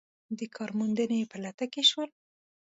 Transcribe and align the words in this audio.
د 0.39 0.41
کار 0.55 0.69
موندنې 0.79 1.19
په 1.31 1.37
لټه 1.43 1.65
کې 1.73 1.83
شول. 1.89 2.09